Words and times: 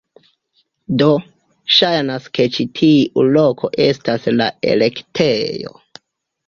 Do, 1.01 1.09
ŝajnas 1.75 2.25
ke 2.39 2.47
ĉi 2.57 2.65
tiu 2.81 3.27
loko 3.37 3.73
estas 3.89 4.27
la 4.41 4.53
elektejo 4.75 5.81